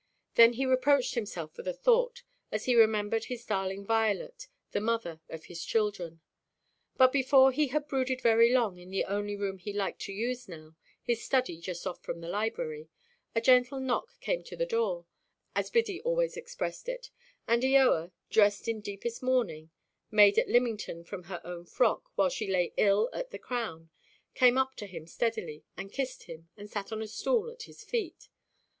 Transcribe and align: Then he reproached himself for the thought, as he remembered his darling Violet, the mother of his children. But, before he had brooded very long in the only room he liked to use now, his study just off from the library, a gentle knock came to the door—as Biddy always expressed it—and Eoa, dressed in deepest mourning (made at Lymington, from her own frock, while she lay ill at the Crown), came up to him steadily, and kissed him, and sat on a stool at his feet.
Then 0.33 0.53
he 0.53 0.65
reproached 0.65 1.13
himself 1.13 1.53
for 1.53 1.61
the 1.61 1.75
thought, 1.75 2.23
as 2.51 2.65
he 2.65 2.73
remembered 2.73 3.25
his 3.25 3.45
darling 3.45 3.85
Violet, 3.85 4.47
the 4.71 4.81
mother 4.81 5.21
of 5.29 5.45
his 5.45 5.63
children. 5.63 6.21
But, 6.97 7.11
before 7.11 7.51
he 7.51 7.67
had 7.67 7.87
brooded 7.87 8.19
very 8.19 8.51
long 8.51 8.79
in 8.79 8.89
the 8.89 9.05
only 9.05 9.35
room 9.35 9.59
he 9.59 9.71
liked 9.71 10.01
to 10.01 10.11
use 10.11 10.49
now, 10.49 10.75
his 11.03 11.23
study 11.23 11.59
just 11.61 11.85
off 11.85 12.01
from 12.01 12.19
the 12.19 12.29
library, 12.29 12.89
a 13.35 13.41
gentle 13.41 13.79
knock 13.79 14.19
came 14.21 14.41
to 14.45 14.55
the 14.55 14.65
door—as 14.65 15.69
Biddy 15.69 16.01
always 16.01 16.35
expressed 16.35 16.89
it—and 16.89 17.61
Eoa, 17.61 18.11
dressed 18.31 18.67
in 18.67 18.81
deepest 18.81 19.21
mourning 19.21 19.69
(made 20.09 20.39
at 20.39 20.49
Lymington, 20.49 21.03
from 21.03 21.25
her 21.25 21.41
own 21.43 21.63
frock, 21.63 22.09
while 22.15 22.29
she 22.29 22.47
lay 22.49 22.73
ill 22.75 23.07
at 23.13 23.29
the 23.29 23.37
Crown), 23.37 23.91
came 24.33 24.57
up 24.57 24.73
to 24.77 24.87
him 24.87 25.05
steadily, 25.05 25.63
and 25.77 25.91
kissed 25.91 26.23
him, 26.23 26.49
and 26.57 26.71
sat 26.71 26.91
on 26.91 27.03
a 27.03 27.07
stool 27.07 27.51
at 27.51 27.61
his 27.61 27.83
feet. 27.83 28.29